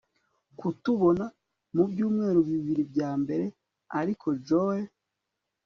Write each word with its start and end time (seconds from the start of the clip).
Kutubona 0.59 1.25
mubyumweru 1.75 2.39
bibiri 2.49 2.83
byambere 2.91 3.45
Ariko 3.99 4.27
Joe 4.47 4.81